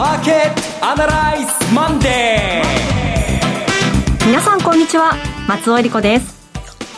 [0.00, 5.12] マーケットアナライズマンデー皆さんこんにちは。
[5.46, 6.40] 松尾英里子です。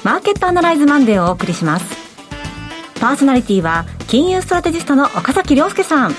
[0.05, 1.97] マーケットアナライズマンデーをお送りします。
[3.01, 6.15] パーソナリティは金融ストラテジストの岡崎良介さん。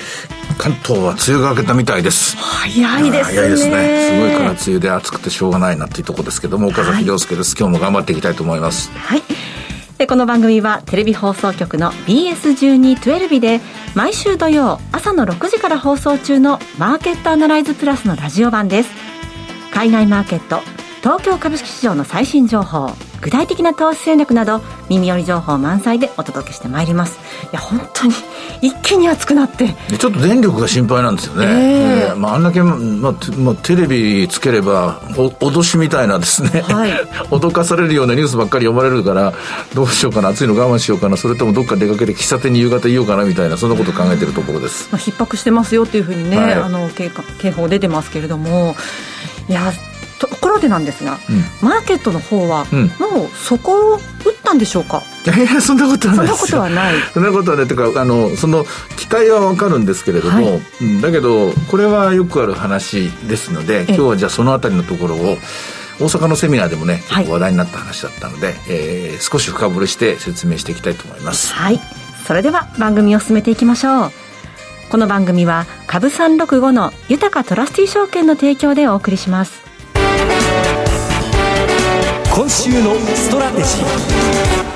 [0.57, 2.35] 関東は梅雨が明けたみたいです。
[2.35, 3.33] 早いですね。
[3.33, 4.09] 早いですね。
[4.09, 8.91] すごいから梅雨で暑くてしょうがないなっていうところですけども岡崎良介です、はい、今日も頑張っていきたいと思います。
[8.91, 9.23] はい
[9.97, 13.61] でこの番組はテレビ放送局の BS1212 で
[13.95, 18.89] 毎週土曜朝の6時から放送中のマーケットアナライズプラスのラジオ版です。
[19.71, 20.61] 海外マーケット
[21.01, 23.12] 東京株式市場の最新情報。
[23.23, 27.17] 具体的な投資戦略など耳寄り情報満載でお届けしてまいります。
[27.51, 28.13] いや本当に
[28.61, 29.73] 一気に暑くなって。
[29.97, 32.77] ちょっと電力が心配なんですよね、えー、えー、まあ、あんだけ、まあ
[33.37, 36.91] まあ、テレビつければお脅しみたいなですね、はい、
[37.31, 39.33] 脅かされるようなニュースばっかり読まれるから
[39.73, 48.75] どうしようかな暑いの我慢しようかなそれともどっか出かけて喫茶店に夕方いようかなみたいなそんなこと考えてるところです、まあ、逼迫してますよっていうふうにね、はい、あの警警報出てますけれども
[49.47, 49.71] いや
[50.53, 51.19] ろでなんですが、
[51.61, 52.65] うん、マーケットの方は、
[52.99, 54.01] もうそこを打っ
[54.43, 55.03] たんでしょうか？
[55.25, 56.93] いやいやそんなことはないそんなことはない。
[57.13, 57.67] そんなことはない。
[57.67, 58.65] というかあのその
[58.97, 65.37] 期待は分かるんですけれども、はい、だけどこれはよくある話ですので今日はじゃあそのあたりのところを
[65.99, 71.53] 大阪のセミナーでもね結構話題になった話だったので、はい、えー、少し深掘りして説明していきたいと思います。
[71.53, 71.79] はい。
[72.25, 74.11] それでは番組を進めていきましょう。
[74.91, 79.62] この番組は株365の豊トラスティ証券の提供でお送りします
[82.35, 84.73] 今週のストラテジー。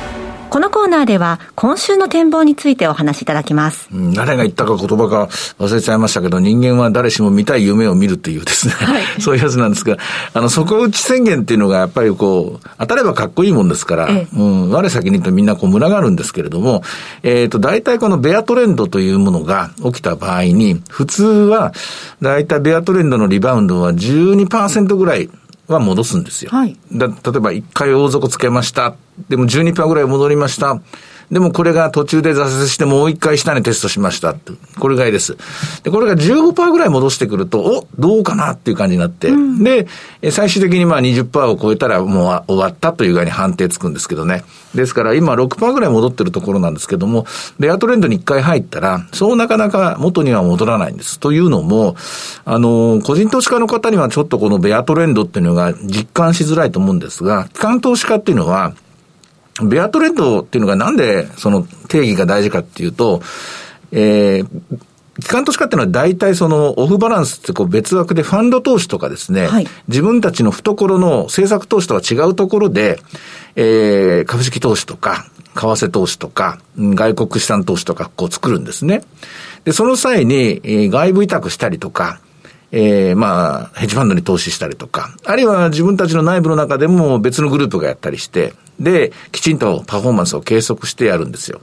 [0.52, 3.90] このコーナーでは今週の展望についてお話しいただきます。
[4.14, 5.24] 誰が言ったか言葉か
[5.58, 9.98] 忘れちゃいましたけど、人間は誰しも見たい夢を見るっていうですね、はい、 そういうやつなんですが、
[10.36, 16.84] あの、底打ち宣言っていうのがやっぱりこう、当たればかっこいいもんですから、ええ、うん、我先に言うとみんなこう群がるんですけれども、
[17.24, 21.74] えっ、ー、と、大体このベアトレンドというものが起きた場合に、普通は、
[22.22, 25.30] 大体ベアトレンドのリバウンドは12%ぐらい
[25.68, 26.52] は戻すんですよ。
[26.52, 28.96] はい、だ例えば1回大底つけました。
[29.30, 30.82] でも12%ぐらい戻りました。
[31.32, 34.34] でもこれが途中で挫折してもう一回下にテストしました。
[34.80, 35.38] これがいいです。
[35.84, 39.88] で、これが15%ぐらい戻してくると、おどうかなっていう感じになって、うん、で、
[40.32, 44.46] 最終的にまあ20%を超えたらもう終わったという具合に判定つくんですけどね。
[44.74, 47.26] ですから今6%ぐらい戻ってるところなんですけども、
[47.60, 51.20] ベアトレンドに一回入ったら、そうなかなか元には戻らないんです。
[51.20, 51.98] というのも、
[52.46, 58.74] あの、個人投資家の方にはちょっとこのベアトレンドっていうのが実感しづらいと思うんですが、機関投資家っていうのは、
[59.64, 63.22] ベアトレンドっていうのがなんでその定義が大事かっていうと、
[63.92, 64.80] えー、
[65.22, 73.00] 機関投資家っていうのは大体そのオフバランスってこう別枠でファンド投資とかですね、はい、自分たちの懐の政策投資とは違うところで、
[73.56, 75.26] えー、株式投資とか、
[75.56, 79.04] 為替投資とか、外国資産投資とかこう作るんですね。
[79.64, 82.20] で、その際に、えー、外部委託したりとか、
[82.72, 91.62] えー、まあ、ヘッジファンドに投資したりとか、あるいは自分たちの内部の中でも別のグループがやったりして、で、きちんとパフォーマンスを計測してやるんですよ。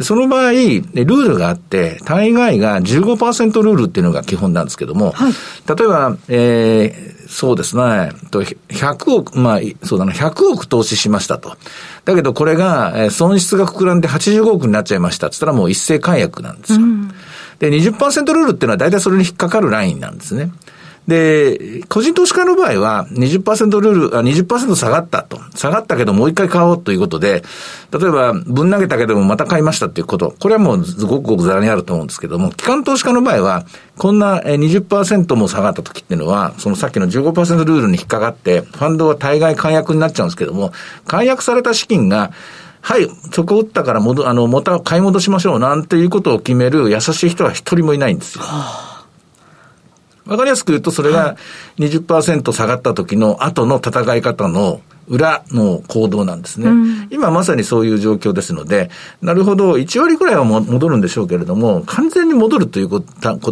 [0.00, 5.32] その場合、ルールがあって、大概が15%ルールっていうのが基本なんですけども、はい、
[5.66, 11.56] 例えば、えー、そうですね、100億、まあ、そうだな、100億投資しましたと。
[12.04, 16.78] だけどこれが、損失が膨らんで85億になっちゃいましたって言ったらもう一斉解約なんですよ。
[16.80, 17.12] うん
[17.62, 20.50] で、20%ルールっていうのは大体それに引っかかるラインなんですね。
[21.08, 25.40] で、個人投資家の場合は20%ルール、あ、20%下がったと。
[25.54, 27.42] 下がったけどもう一回買おうということで、
[27.90, 30.34] 例えば、ぶん投げたけどもまた買いましたっていうこと。
[30.38, 33.66] これはもうごくごくざらにあると思うんですけども、機関投資家の場合は、
[33.98, 40.72] こんな20%も下がった時っていうのは、そのさっきの15%ルールに引っかかって、ファンドは大概解約になっちゃうんですけども、
[41.06, 42.30] 解約された資金が、
[42.80, 48.44] はい、そこ打ったから戻、あの、また買い戻しましょうなんていうことを決める優しい人は一人もいないんですよ。
[50.26, 51.36] わかりやすく言うと、それが
[51.78, 58.90] 20%下がった時の後の戦い方の裏の行動なんですね、うん、今まさにそういう状況ですので、
[59.20, 63.02] なるほど、1割くらいは戻るんでしょうけれども、完全に戻るという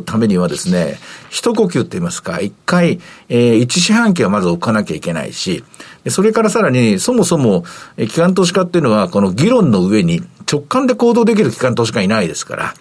[0.04, 0.98] ためにはですね、
[1.28, 5.64] 一呼吸といいますか、一回、えー、一四半期はまず置かなきゃいけないし、
[6.08, 7.64] それからさらに、そもそも、
[7.98, 12.74] 機関投資家っていうのは、この議論の上に直感で行動できる機関投資家いないですから、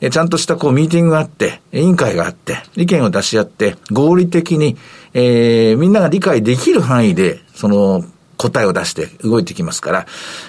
[0.00, 4.76] えちゃんとしたこうミーティングがあって、委員会があって、意見を出し合って、合理的に、
[5.12, 8.04] えー、みんなが理解できる範囲で、その、
[8.36, 10.06] 答えを出して動いてきますから、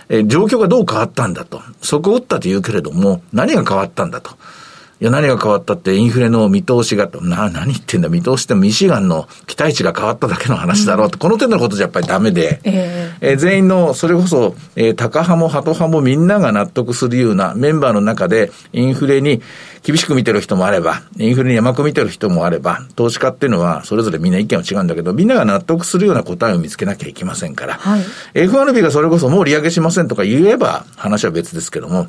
[0.09, 1.61] えー、状況がどう変わったんだと。
[1.81, 4.31] そこを打ったと言うけれども、何が変わったんだと。
[5.01, 19.41] いや、何が変わったってインフレの見通しが、な、何言ってんだ、見通しってミシガンの期待値が変わっただけの話だろうと、うん、この点のことじゃやっぱりダメで、えー、えー、全員の、それこそ、えー、高派もハト派もみんなが納得するようなメンバーの中で、インフレに
[19.83, 28.01] 厳しく見てる人もあれば、インフレに甘く見てる人もあれば、投資家っていうのはそれぞれみんな意見は違うんだけど、みんなが納得するような答えを見つけなきゃいけませんから、はい、
[28.33, 32.07] FRB がそれこそもう利上げしませんとか言えば話は別ですけども、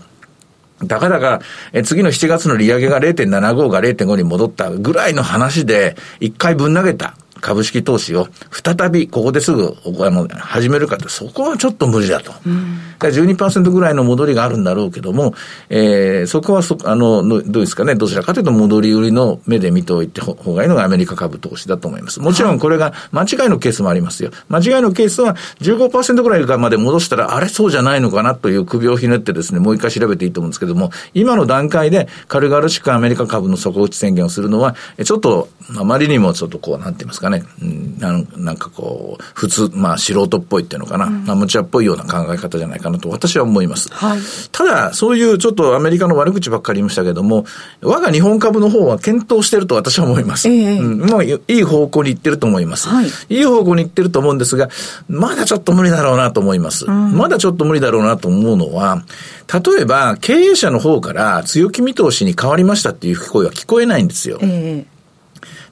[0.85, 1.41] だからが、
[1.73, 7.15] え次の7月の利上げが0.75が0.5に戻ったぐらいの話で、一回ぶん投げた。
[7.41, 12.33] 株式投資を再びここですぐあの始めるかって、そこはちょっと無理だと。
[12.47, 15.35] うん、12%ぐらいの戻りがあるんだろうけども、
[15.69, 22.21] えー、そこはそ、あの、どうですかね、どちらかというと戻り売りの目で見ておいて方がいいのがアメリカ株投資だと思います。
[22.21, 24.31] もちろんこれが間違いのケースもありますよ。
[24.49, 34.75] 間違いのケースは15%ぐらいまで戻したら、あれそうじゃないのかなという首をひねってですね、もう一回調べていいと思うんですけども、今の段階で軽々しくアメリカ株の底打ち宣言をするのは、
[35.05, 37.99] ちょっと、あまりにもちょっとこう、なんて言いますかね、うん、
[38.37, 43.89] なんかこう、普通、まあ素人っぽいっていうのかな、うん、アマチュアっぽいような考え方じゃないかなと私は思います。
[43.93, 44.21] はい、
[44.53, 47.45] ただ、そういうちょっとアメリカの悪口ばっかり言いましたけども、
[47.83, 50.49] 我が日本株の方は検討してると私は思います。
[50.49, 52.89] えー、うん、もういい方向に行ってると思います。
[52.89, 54.69] はい、いい方向に行ってると思うんですが、
[55.09, 56.87] まだちょっと無理だろうなと思います。
[56.87, 59.05] うん、まだちょっと無理だろうなと思うのは、
[59.53, 64.39] 例えば経営者の方から強気見通しに変わりましたっていう声は聞こえないんですよ。
[64.43, 64.96] えー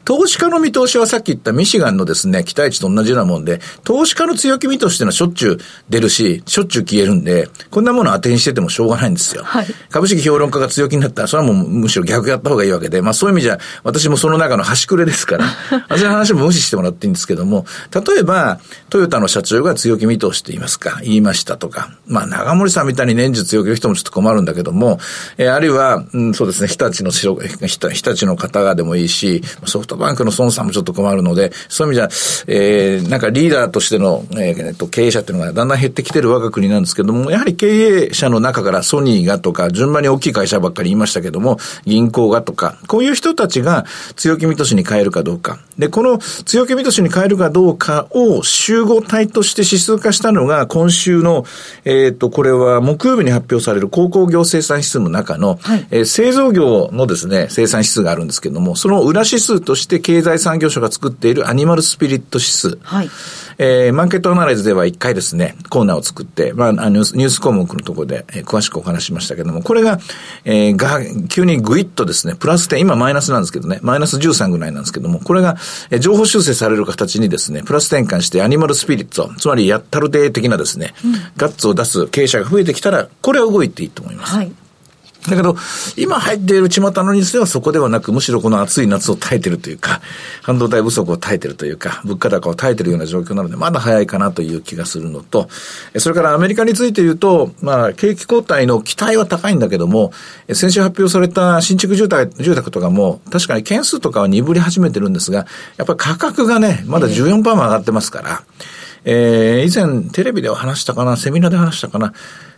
[0.05, 5.59] 投資家の見通しはさっき言ったミシガンのですね、期待値と同じようなもんで、投資家の強気見通しっていうのはしょっちゅう
[5.89, 9.43] 出るし、しょっちゅう消えるんで、こんなもの当てにしててもしょうがないんですよ。
[9.45, 15.47] はい、株式評論家が強気になったら、それはもうむしろ逆やった方がいいわけで、まあそういう意味じゃ、私もその中の端くれですから、
[15.89, 18.61] そういう話も無視してもらっていいんですけども、例えば、
[18.91, 24.99] トヨタの社長が強気見通しと言いますか、言いましたとか、まあ長森さんみたいに年中強気の人もちょっと困るんだけども、
[25.39, 37.67] えー、あるいは、うん、そうですね、日立の白、日立の方がでもいいし、ソフトバンクの孫さんもちょっと困るので、そういう意味じゃ、えー、なんかリーダーとしての、えー、と経営者っていうのがだんだん減ってきてる我が国なんですけども、やはり経
[38.09, 43.85] 営者の中からソニーがとか、順番に大きい会社ばっかり言いましたけども、銀行がとか、こういう人たちが
[44.17, 45.59] 強気見通しに変えるかどうか。
[45.79, 51.45] で、この強気見通しに変えるかどうかを集合体として指数化したのが、今週の、
[51.85, 62.79] えっ、ー、と、これは木曜日に発表される高校業生産指数の中の、はい、えー、製造業のですね、生産指数があるんですけども、その裏指数として経済産業省が作っているアニマルスピリット指数。
[62.83, 63.11] はい。
[63.59, 69.99] えー、マーケットアナライズでは一回ですね、コーナーを作って、まあ、ニュースニュース項目のところで、えー、詳しくお話しましたけども、これが、
[70.45, 75.57] えー、が、急にグイッとですね、プラス10、今マイナスなんですけどね、マイナス13ぐらいなんですけども、これが、
[75.91, 84.35] えー、情報修正される形にですね、プラス転換してアニマルスピリット、つまりやったるで的なですね、うん、ガッツを出す経営者が増えてきたら、これは動いていいと思います。
[84.35, 84.53] はい。
[85.29, 85.57] だけど、
[85.97, 90.03] 今入っている巷のニュースではそこではなく、むしろこの暑い夏を耐えてるというか、
[90.43, 95.49] 半導体不足を耐えてるというか、物価高を耐えてるような状況なので、まだ早いかなという気がするのと、
[95.99, 100.13] それからアメリカについて言うと、まあ、景気後退の期待は高いんだけども、
[100.53, 105.47] 先週発表された新築住宅住宅とかも、確かに件数とかは鈍り始めてるんですが、
[105.79, 108.43] やっぱり価格がね、まだ14%も上がってますから、
[109.05, 112.15] えー、以前テレビでは話したかな、セミナーで話したかな、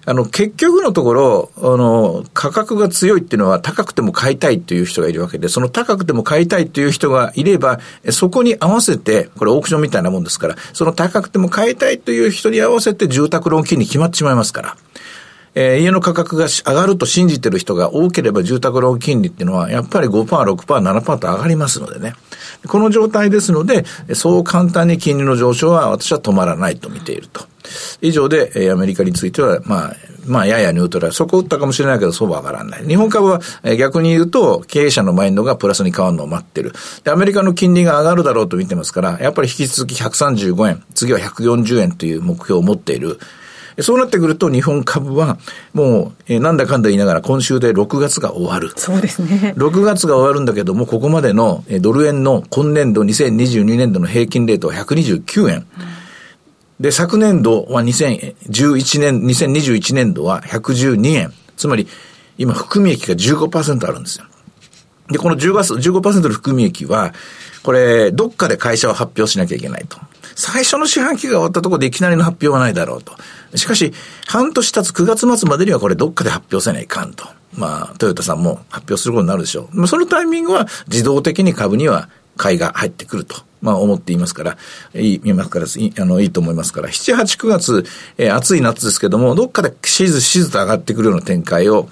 [0.08, 7.80] あの、結局のところ、あの、価格が強いっていうのは高くても買いたいという人がいるわけで、その高くても買いたいという人がいれば、
[8.10, 14.76] そこに合わせて、これオークションみたいなもんですから、その高くても買いたいという人に合わせて住宅ローン金に決まってしまいますから。
[15.58, 22.12] えー、家の価格が上がると信じてる人が多ければ住宅ローン金利っていうのはやっぱり5%、6%、7%と上がりますのでね。
[22.68, 27.46] この状態ですので、そう簡単に金利の上昇は私は止まらないと見ていると。
[28.02, 29.96] 以上で、えー、アメリカについては、まあ、
[30.26, 31.14] まあ、ややニュートラル。
[31.14, 32.86] そこ打ったかもしれないけど、そうは上がらない。
[32.86, 36.72] 日本株は、えー、逆に言うと、経営者のマインドがプラスに変わるのを待ってる。
[37.04, 43.18] で、アメリカの金利が上がるだろうと見てますから、やっぱり引き続き135円、次は140円という目標を持っている。
[43.80, 45.38] そうなってくると日本株は
[45.75, 48.73] もう、えー、なんだかんだ言いながら今週で6月が終わる。
[48.76, 49.54] そうですね。
[49.56, 55.56] 6月が終わるんだけども、ここまでのドル円の今年度2022年度の平均レートは129円。
[55.56, 55.64] うん
[56.80, 61.33] で、昨年度は2011年、2021年度は112円。
[61.56, 61.88] つまり、
[62.37, 64.26] 今、含み益が15%あるんですよ。
[65.11, 67.14] で、この 15%, 15の含み益は、
[67.62, 69.99] これ、どっかで会社を発表しなきゃいけないと。
[70.37, 73.14] 最初の四半期が終わったところでいきなりの発表はないだろうと。
[73.57, 73.93] しかし、
[74.26, 77.26] 半年経つ9月末までにはこれどっかで発表せないかんと。
[77.55, 79.87] まあ、トヨタさんも発表することになるでしょう。
[79.88, 83.37] そのタイミングは自動的に株には買いが入ってくると。
[83.62, 84.59] まあ思っていますから、
[84.95, 87.85] いい、見ますから、いあの、いいと思いますから、7、8、9月、
[88.19, 91.88] えー、暑い夏ですけども、どっかでしずしずと上がってくるような展開を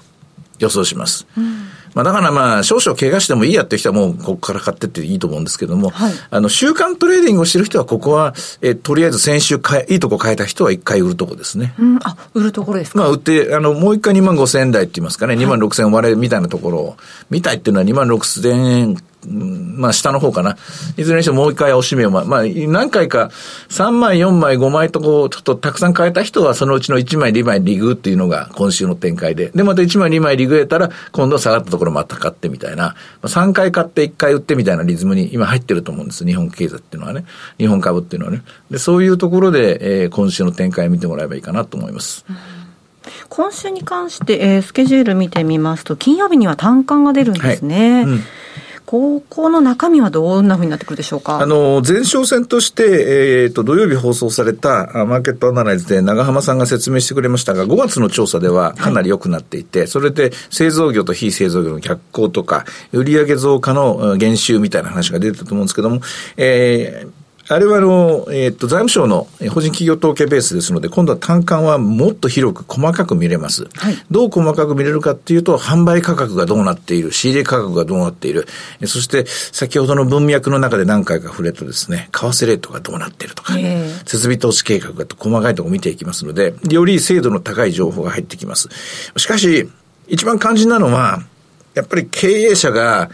[0.59, 1.25] 予想します。
[1.35, 11.73] うんまあ、だからまあ、少々怪我してもいいやって人はもう、ここから買ってっていいと思うんですけども、はい、あの、週間トレーディングをしてる人は、ここは、えとりあえず先週買いいとこ買えた人は一回売るとこですね。
[11.79, 12.99] うん、あ、売るところですか？
[12.99, 16.97] まあ、売って、あの、もう一回2万5千円台って言いますかね、2万6千円割れみたいなところを、
[17.29, 20.57] 見たいっていうのは2万6千円まあ下の方かな。
[20.97, 23.29] いずれにしてももう一回押し目を、まあ、まあ、何回か
[23.69, 29.51] 3枚、4枚、5枚とこう、ちょっとたくさん変えた人はそのうちの1枚、2枚リグっていうのが今週の展開で。
[29.53, 32.95] で、また1枚、2枚リグ得たら、今度は下がったところまた買ってみたいな。
[33.23, 36.25] 3回買って1回売ってみたいなリズムに今入ってると思うんです。
[36.25, 37.25] 日本経済っていうのはね。
[37.57, 38.43] 日本株っていうのはね。
[38.69, 42.25] で、そういうところで、えー、今週の展開を見てもらえばいいかなと思います。
[43.29, 47.93] 今週に関して、えー、スケジュール見てみますと、金曜日には単価が出るんですね。
[47.93, 48.23] はいうん
[48.95, 51.39] ここの中身はどんなふうになってくるでしょうか？
[51.39, 52.83] あの、前哨戦として、
[53.43, 65.99] えっ、ー、と、土曜日放送されたマーケットアナライズで長浜さんが説明してくれましたが、5月の調査ではかなり良くなっていて、はい、それで製造業と非製造業の逆行とか、売上増加の減収みたいな話が出てたと思うんですけども、
[66.37, 73.67] えーあれはあの、えっ、と、財務省の法人企業統計ベースですので、今度は単価はもっと広く細かく見れます。
[73.75, 78.47] はい、どう細かく見れるかっていうと、販売価格がどうなっている、仕入れ価格がどうなっている、
[78.85, 83.53] そして先ほどの文脈の中で何回か触れたですね、為替レートがどうなっているとか、
[84.05, 88.69] 設備投資計画が細かいところ見ていきますので、より精度の高い情報が入ってきます。
[89.17, 89.69] しかし、
[90.07, 91.21] 一番肝心なのは、
[91.75, 93.11] やっぱり経営者が、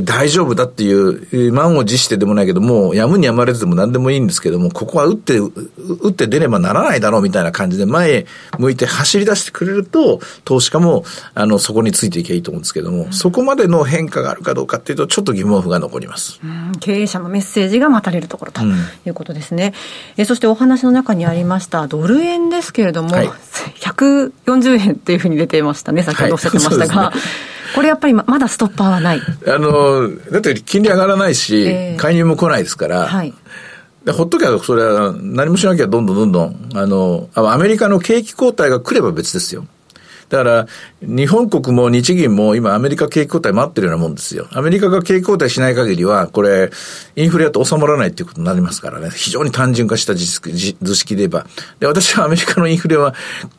[0.00, 8.26] 大丈夫だっていう、満を持してでもないけども、やむにやまれずでも何でもいいんですけども、ここは打って、打って出ればならないだろうみたいな感じで前へ
[8.58, 16.40] 向いて走り出してくれると、投資家も、あの、そこについていけばいいと思うんですけども、うん、そこまでの変化があるかどうかっていうと、ちょっと疑問符が残ります。
[16.80, 19.74] 経営者のメッセージが待たれるところということですね。
[20.16, 23.30] うん、えそしてお話の中にありました、ドル円ですけれども、はい、
[23.80, 26.94] 140円っていうふうに出ていましたね、先ほどおっしゃってましたが。
[26.94, 29.20] はいこれやっぱりまだストッパーはない。
[29.20, 33.34] あの、だって金利上がらないし、えー、介入も来ないですから、はい。
[34.04, 39.64] でほっときゃ、それは何もしなきゃどんどんどんどん、あの、アメリカの景気後退が来れば別ですよ。
[40.28, 40.66] だから、
[41.02, 44.46] 日本国も日銀も今アメリカ景気後退待ってるようなもんですよ。
[44.52, 46.70] アメリカが景気後退しない限りは、これ、
[47.16, 49.10] インフレだと収まらないっていうことになりますからね。
[49.10, 51.46] 非常に単純化した図式で言えば。
[51.80, 53.14] で、私はアメリカのインフレは、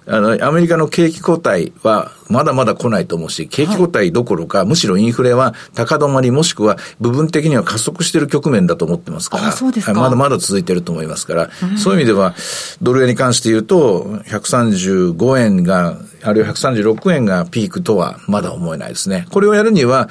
[0.06, 9.44] あの、アメリカの景気後退はまだまだ来ないと思うし、景気後退どころか、はい、むしろインフレは高止まりもしくは部分的には加速している局面だと思ってますから。
[9.94, 10.02] か。
[10.02, 12.34] まだまだ続いてると思いますから、うん、そういう意味では、
[12.82, 19.28] ドル円に関して言うと、135円があるいは136円がピークとはまだ思えないですね。
[19.32, 20.10] これをやるには、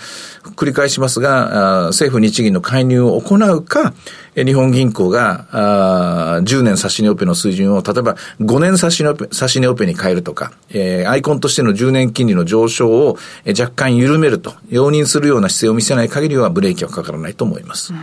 [0.57, 3.95] 繰り返しますが、政府日銀の介入を行うか、
[4.35, 17.93] 日本銀行が、あ10年差し値オペの水準を、例えば5年差し値オペ差し値オペに変えるとか、えー、アイコンとしての10年金利の上昇を若干緩めると、容認するような姿勢を見せない限りはブレーキはかからないと思います。
[17.93, 18.01] うん、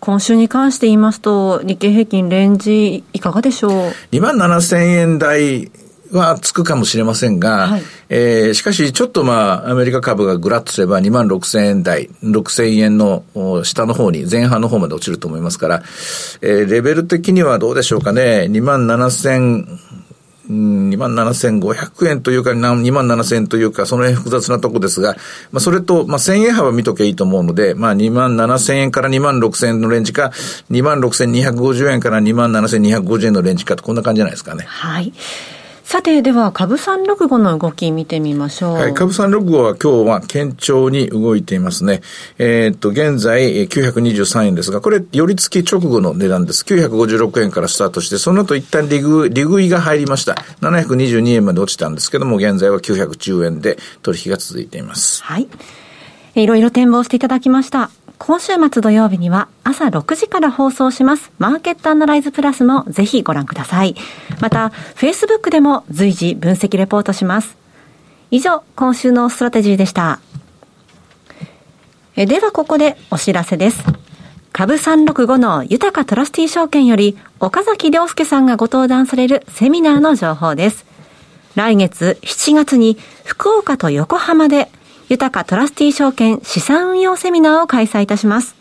[0.00, 3.72] 今週に関して言いますと、日経平均レンジいかがでしょう
[4.12, 5.70] ?2 万7千円台
[6.12, 13.24] はつくかもしれませんが、はい、えー、しかしちょっとまあ、アメリカ株がぐらっとすれば2万6千円台、6千円の
[13.64, 15.82] 下の方に、前半の方まで落ちると思いますから、
[16.40, 19.78] えー、レベル的にはどうでしょうかね、2万7千、
[20.48, 25.14] 2万7500円というか、2万7000円というか、その辺複雑なとこですが、
[25.52, 30.32] まあ、それと、まあ、1000円幅見とけいいと思うので、まあ、2万7000円から2万6000円のレンジか、
[30.70, 34.64] 2万6250円から2万7250円のレンジかと、こんな感じじゃないですかね。
[34.66, 35.12] はい。
[35.88, 38.74] さて、では、株三六五の動き見てみましょう。
[38.74, 42.02] はい、株三六五は今日は堅調に動いていますね。
[42.36, 46.62] えー、っと、現在、923円ですが、これ、寄り付き直後の値段です。
[46.64, 50.34] 956円からスタートして、その後一旦利食利食いが入りました。
[50.60, 55.24] 722円まで落ちたんですけども、現在は910円で取引が続いています。
[55.24, 55.48] はい。
[56.34, 57.90] いろいろ展望していただきました。
[58.18, 63.94] 今週末土曜日には朝6時から放送しますマーケットアナライズプラスもぜひご覧ください。
[64.40, 67.56] また、Facebook でも随時分析レポートします。
[68.30, 70.20] 以上、今週のストラテジーでした。
[72.16, 73.82] えではここでお知らせです。
[74.52, 80.84] 株365の豊トラスティ証券より岡崎良介さんがご登壇されるセミナーの情報です。
[81.54, 84.70] 来月7月に福岡と横浜で
[85.08, 88.56] 豊かトラスティ証券資産運用セミナーを開催いたします。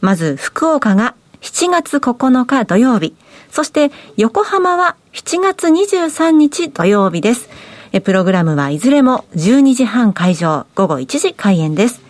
[0.00, 3.14] まず、福岡が7月9日土曜日、
[3.50, 7.48] そして横浜は7月23日土曜日です。
[8.04, 12.02] プログラムはいずれも12時半会場、午後1時開演です。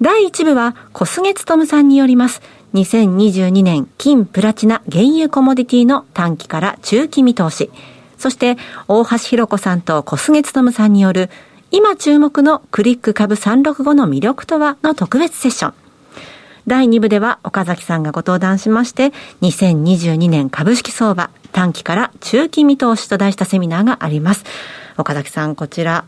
[0.00, 2.42] 第1部は小菅勤さんによります。
[2.74, 7.70] 2022年金プラチナ原油コモディティの短期から中期見通し。
[8.18, 8.56] そして
[8.88, 11.30] 大橋弘子さんと小菅勤さんによる
[11.76, 15.83] 今注目のクリック株365の魅力とはの特別セッション。
[16.66, 24.44] 第2部では岡崎さんがご登壇しまして、2022年株式相場短期から中期見通しと題したセミナーがあります。
[24.96, 26.04] 岡崎さん、こちら、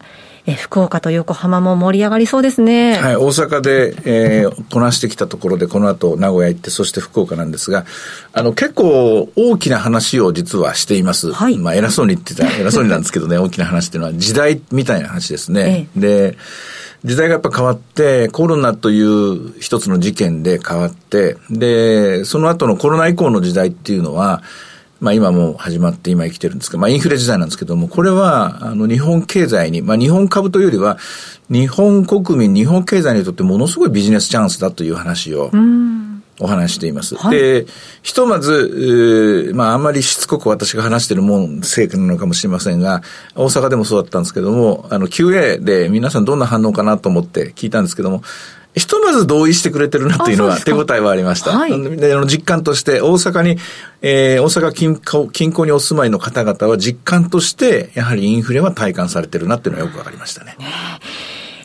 [0.48, 2.96] え福岡と横浜も盛り上がりそうですね。
[2.98, 7.84] はい、大阪で、えー、こなしてきたところで、この後名古屋行って、そして福岡なんですが、
[8.32, 11.32] あの、結構大きな話を実はしています。
[11.32, 11.58] はい。
[11.58, 15.88] まあ、偉そうに言ってた、偉そうになんですけどね、 大きな話っていうのは時代みたいな話ですね。
[15.94, 16.38] ええ、で、
[17.06, 24.42] 時代がやっぱ変わって、コロナという一つの事件で変わって、で、その後のコロナ以降の時代っていうのは、
[24.98, 30.98] まあ今も始まって今生きてるんですけど、まあインフレ時代なんですけども、これは、あの日本経済に、まあ日本株というよりは、
[31.48, 35.52] 日本国民、日本経済にとってものすごいビジネスチャンスだという話を、
[36.38, 37.14] お話しています。
[37.16, 37.66] はい、で、
[38.02, 43.02] ひとまず、まああんまりしつこく私が話してるもんせいなのかもしれませんが、
[43.34, 48.22] 大阪でもそうだったんですけども、あの QA で皆さんどんな反応かなと思って聞いたんですけども、
[48.76, 51.56] ひとまず同意してくれてるなっていうのは手応えはありました。
[51.56, 53.56] はい、で、あの実感として大阪に、
[54.02, 60.56] えー、大阪近郊近郊にお住まいの方々は実感として、やはりインフレは体感されてるなっていうのはよくわかりましたね。
[60.58, 60.66] ね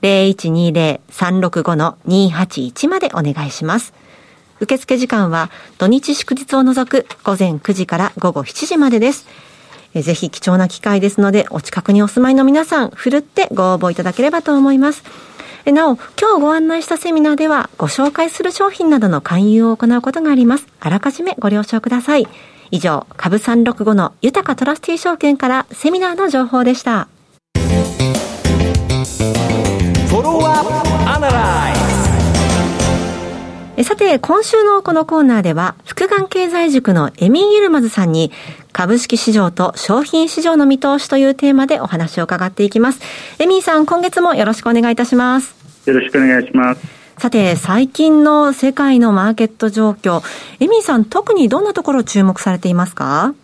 [0.00, 3.92] 0120-365-281までお願いします。
[4.60, 9.26] 受付時間は土日祝日を除く午前9時から午後7時までです。
[9.94, 15.04] ぜひ貴重な機会ですので、お近くにお住まいの皆さん、ふるってご応募いただければと思います。
[15.72, 20.66] なお、今日ご案内したセミナーでは、ご紹介する商品などの勧誘を行うことがあります。
[20.80, 22.28] あらかじめご了承ください。
[22.70, 27.08] 以上、株365の豊かトラスティ証券からセミナーの情報でした。
[33.82, 38.30] さて、今週のこのコーナーでは、福眼経済塾のエミン・ユルマズさんに、
[38.72, 43.00] 株式市場と商品市場の見通しというテーマでお話を伺っていきます。
[43.38, 45.59] エミンさん、今月もよろしくお願いいたします。
[45.90, 46.86] よろしくお願いします。
[47.18, 50.22] さて、最近の世界のマーケット状況、
[50.58, 53.34] エミンさん、特にどんなところを注目されていますか？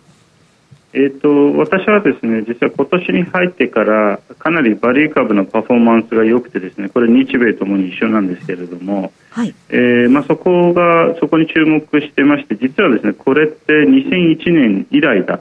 [0.93, 9.53] えーと、私はですね実は今年に入ってからかなりバリュー株のパフォーマンスが良くてですねこれ日米ともに一緒なんですけれども、はい。
[9.69, 15.39] えーまあ、そこがそこに注目してまして実はですねこれって2001年以来だ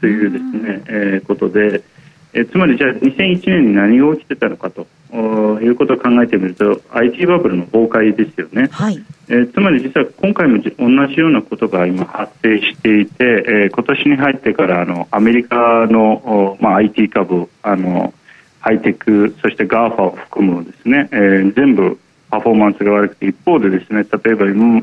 [0.00, 1.82] というですね、えー、ことで、
[2.32, 4.86] えー、つまりじゃあ2001年に何が起きてたのかと
[5.60, 9.04] いうことを考えてみると IT バブルの崩壊ですよね、はい。
[9.28, 18.14] えー、つまり実は今回も同じようなことが今発生していて、えー、今年に入ってからあのアメリカの、まあ、IT 株あの
[18.60, 21.98] ハイテクそして GAFA を含むですね、えー、全部
[22.30, 24.82] パフォーマンスが悪くて一方でですね例えば今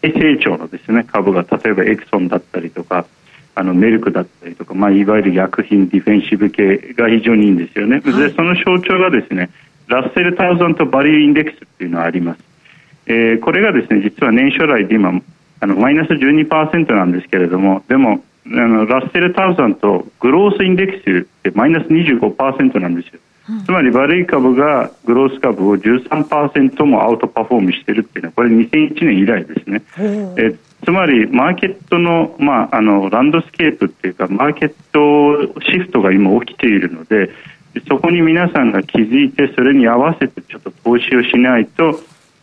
[0.00, 3.06] 低成長のですね株が例えばエクソンだったりとか
[3.54, 9.50] あのメルクだったりとか、まあ、いわゆる薬品ディフェンシブ系が非常にいいんですよね、はい、でその象徴がですね
[9.88, 12.40] ラッセル・タウザント・バリュー・インデックスっていうのがあります、
[13.06, 15.20] えー、これがですね実は年初来で今
[15.60, 23.20] あのマイナス12%なんですけれどもでもあのラッセル・タウザントグロースインデックスってマイナス25%なんですよ。
[23.64, 29.82] つまり悪い株がグロース株を13%もアウトパフォームしているっていうのはこれ2001年以来ですね。
[30.36, 37.30] えつまりマーケットの,、まあ、あのランドスケープっていうかマーケットシフトが今起きているので
[37.88, 42.00] そこに皆さんが気づいてそれに合わせてちょっと投資をしないと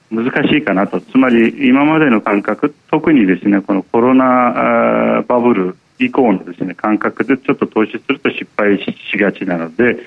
[0.09, 9.99] 難しいかなとつまり今までの感覚特にですねこのコロナバブル以降のですね感覚でちょっと投資すると失敗しがちなので、うん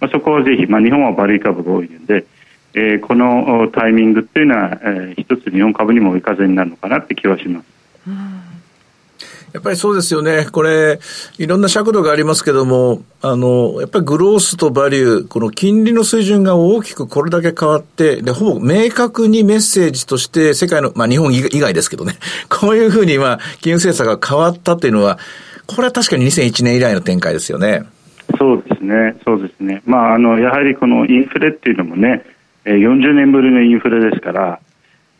[0.00, 2.26] まあ、そこはぜひ、まあ、日本はバリー株が多いので、
[2.74, 7.73] えー、このタイミングっていうのは、えー、一つ日本株にも追い風になるのかなって気はします。
[9.54, 10.48] やっぱりそうですよね。
[10.50, 10.98] これ、
[11.38, 22.14] いろんな尺度がありますけども、あの、やっぱりグロースとバリュー、この金利の水準が大きくこれだけ変わって、で、ほぼ明確にメッセージとして世界の、まあ日本以外ですけどね、
[22.50, 25.20] こういうふうにまあ、金融政策が変わったっていうのは、
[25.66, 27.84] これは確かに2001年以来の展開ですよね。
[28.36, 29.82] そうですね、そうですね。
[29.86, 32.24] まあ、あの、やはりこのインフレっていうのもね、
[32.64, 34.58] 40年ぶりのインフレですから、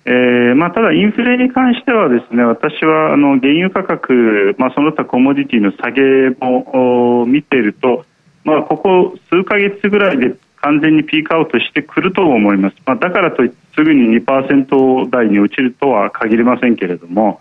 [0.06, 8.04] えーまあ、ただ、インフレに関してはですね私はあの原油価格、まあ、その他コモディティの下げも見ていると、
[8.44, 17.40] まあ、ここ数か月ぐらいで完全にピークアウトしてくると思います、まあ、だからといってすぐに2%台に落ちるとは限りませんけれども、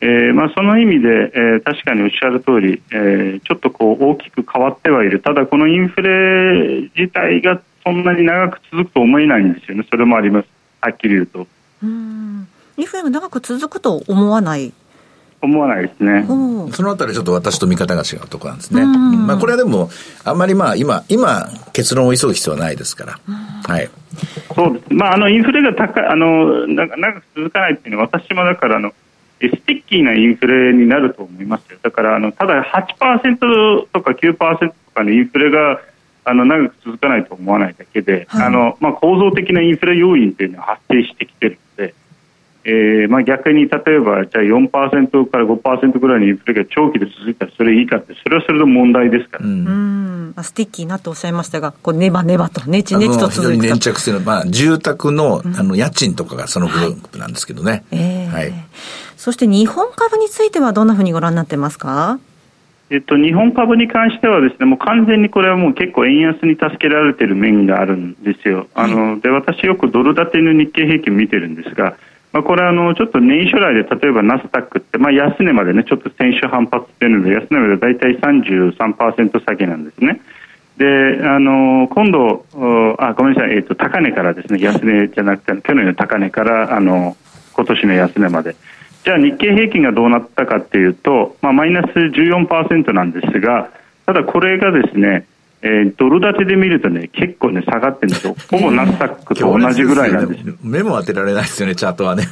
[0.00, 5.20] えーまあ、その意味で、えー、確かにおっしゃる通り、えー、ちょっとこう大きく変わってはいる。
[5.20, 10.48] ただ、このインフレ自体がそんなに長く続くと思えないんですよね、それもあります、
[10.80, 11.46] はっきり言うと。
[11.84, 14.72] うんインフレが長く続くと思わない？
[15.42, 16.24] 思わないですね。
[16.72, 18.84] そのあたりちょっと私と見方が違うところなんですね。
[18.84, 19.90] まあこれはでも、
[20.24, 23.20] あんまりまあ今、今、結論を急ぐ必要はないですから。
[23.66, 23.90] はい。
[24.54, 24.86] そうです。
[24.88, 28.92] まああの、インフレが高い、あの、長く続かないっていうのは、私もだからあの、
[29.40, 31.78] sticky なインフレになると思いますよ。
[31.82, 35.80] だからあの、ただ8%とか9%とかのインフレが、
[36.26, 41.58] あの長く続かないと思わないだけで、はい、あのまあ、構造的なインフレ要因というのは発生してきている
[42.66, 58.28] えーまあ、逆に例えばじゃあ4%から5%ぐらいのインフレが長期で続いたらそれいいかってそれはそれで問題ですから、うん、 sticky なとおっしゃいましたがこうネバネバとねちねちと続く非常に粘着性の、まあ、住宅のあの家賃とかがそのグループなんですけどね、はいえ。
[58.32, 58.52] ーはい、
[59.18, 62.18] そして日本株についてはどんなふうにご覧になってますか？
[62.90, 68.68] えっと、日本株に関してはですねもう完全にこれはもう結構円安に助けられている面があるんですよ。
[68.74, 71.96] あので私よくドル建ての日経平均見てるんですが、
[72.34, 80.20] まあ、これあのちょっと年初来で例えばナスダックって、まあ、安値までねちょっと先週反発しているので安値まで大体33%下げなんですね。
[80.76, 80.84] で
[81.22, 82.44] あの今度
[82.98, 87.16] あごめんなさい、えっと、高値からですね安値じゃなくて去年の高値からあの
[87.52, 88.56] 今年の安値まで。
[89.04, 93.70] じゃあ日経平均がどうなったかというと、まあ、マイナス14%なんですが
[94.06, 95.26] ただこれがですね、
[95.66, 100.54] えー、ドル建てで見るとね結構ね下がってるんですよほぼナスダックと同じぐらいなんですよ。
[100.62, 102.24] 目も当てられないですよねチャートはね。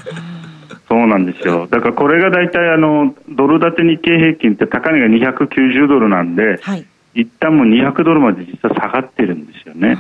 [0.87, 1.67] そうなんですよ。
[1.67, 9.97] だからこれが大体あのドル建て日経平均って高値が290ドルなんで、はい、一旦もう200ドルまで実は下がってるんですよね。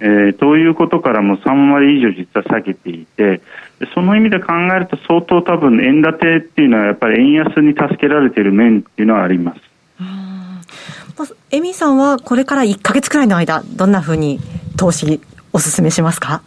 [0.00, 3.40] えー、ということからも3割以上実は下げていて
[3.94, 9.60] その意味で考えると相当多分円建てっていうのはやっぱり円安に助けられている面っていうのはあります。
[11.50, 14.40] エミさんはこれから1か月くらいの間どんなふうに
[14.76, 15.20] 投資
[15.52, 16.42] お勧めしますか？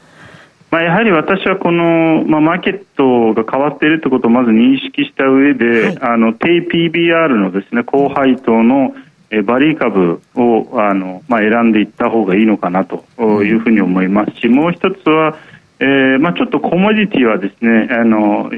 [0.69, 8.95] まあ、やはり私はこの、まあ、マーケットが変わっているということをまず認識した上で、はい、あの低 PBR のですね高配当の
[9.31, 13.05] えバリー株をあの、まあ、選んでいった方がいいのかなと
[13.43, 15.37] いうふうに思いますし、もう一つは、
[15.79, 18.51] えーまあ、ちょっとコモディティはですねあの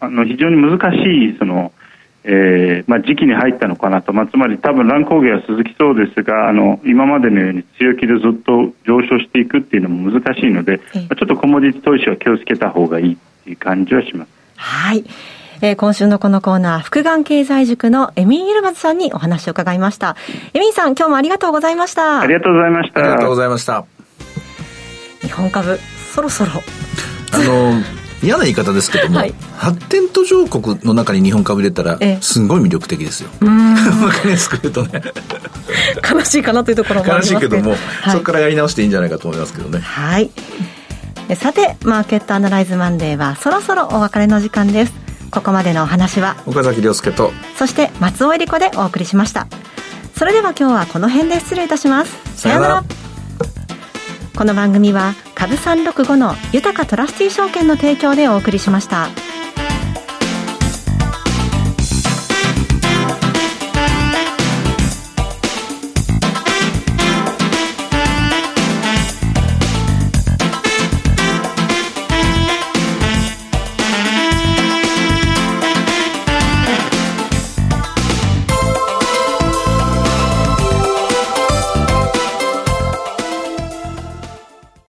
[0.00, 1.72] あの非常に難しいその、
[2.24, 14.30] えーまあ、時期に入ったのかなと、まあ、つまり多分乱高下は続きそうですがあの今までのように強気でずっと上昇していくっていうのも難しいので、まあ、ちょっとコモディティ投資は気をつけた方がいいっていう感じはします。
[14.56, 15.04] はい
[15.62, 20.16] えー、今週のこのコーナー、福眼経済塾のエミー・イルマズさんにお話を伺いました。
[20.54, 22.20] エミーさん、今日もありがとうございました。
[22.20, 22.98] ありがとうございました。
[22.98, 23.84] ありがとうございました。
[25.20, 25.78] 日本株、
[26.12, 26.50] そろそろ。
[27.32, 27.74] あの、
[28.22, 33.30] 嫌な言い方ですけども、はい、発展途上国の中に日本株入れたら、すごい魅力的ですよ。
[33.42, 35.02] わかりやすく言うとね。
[36.10, 39.80] 悲しいかなというところもあります、ね、悲しいけども、はい、そこからやり直していいんじゃないかと思いますけどね。
[39.80, 40.30] はい。
[41.36, 45.02] さて、マーケットアナライズマンデーはそろそろお別れの時間です。
[45.32, 49.46] ここまでのお話は岡崎亮介とそして松尾恵理子でお送りしました
[50.14, 52.84] それでは今日はこの辺で失礼いたしますさようなら
[54.36, 59.08] この番組は株三六五の豊かトラスティ証券の提供でお送りしました。